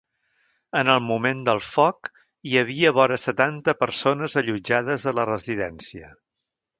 [0.79, 2.09] En el moment del foc,
[2.51, 6.11] hi havia vora setanta persones allotjades a la residència.